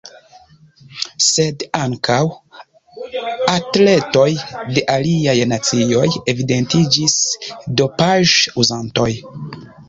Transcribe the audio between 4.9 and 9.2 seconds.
aliaj nacioj evidentiĝis dopaĵ-uzantoj.